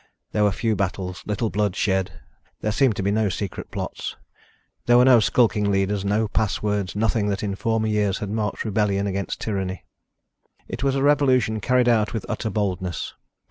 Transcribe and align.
There 0.31 0.43
were 0.43 0.51
few 0.51 0.75
battles, 0.75 1.21
little 1.27 1.51
blood 1.51 1.75
shed. 1.75 2.21
There 2.61 2.71
seemed 2.71 2.95
to 2.95 3.03
be 3.03 3.11
no 3.11 3.29
secret 3.29 3.69
plots. 3.69 4.15
There 4.87 4.97
were 4.97 5.05
no 5.05 5.19
skulking 5.19 5.69
leaders, 5.69 6.03
no 6.03 6.27
passwords, 6.27 6.95
nothing 6.95 7.27
that 7.27 7.43
in 7.43 7.53
former 7.53 7.85
years 7.85 8.17
had 8.17 8.31
marked 8.31 8.65
rebellion 8.65 9.05
against 9.05 9.39
tyranny. 9.39 9.85
It 10.67 10.81
was 10.83 10.95
a 10.95 11.03
revolution 11.03 11.59
carried 11.59 11.87
out 11.87 12.15
with 12.15 12.25
utter 12.27 12.49
boldness. 12.49 13.13